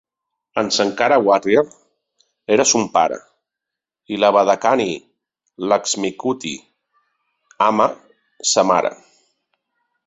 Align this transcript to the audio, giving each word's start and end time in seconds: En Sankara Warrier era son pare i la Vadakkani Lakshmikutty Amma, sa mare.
En 0.59 0.69
Sankara 0.75 1.17
Warrier 1.25 1.61
era 2.55 2.65
son 2.71 2.87
pare 2.95 3.19
i 4.15 4.19
la 4.25 4.33
Vadakkani 4.37 4.89
Lakshmikutty 5.73 6.57
Amma, 7.71 7.91
sa 8.55 8.67
mare. 8.75 8.97